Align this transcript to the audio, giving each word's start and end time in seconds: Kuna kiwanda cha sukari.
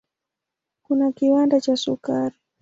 Kuna 0.85 1.11
kiwanda 1.11 1.61
cha 1.61 1.75
sukari. 1.77 2.35